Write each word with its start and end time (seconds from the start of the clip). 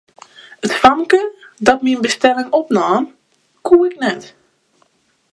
It 0.65 0.71
famke 0.81 1.19
dat 1.67 1.79
myn 1.85 2.03
bestelling 2.05 2.49
opnaam, 2.59 3.03
koe 3.65 3.81
ik 3.89 3.95
net. 4.03 4.21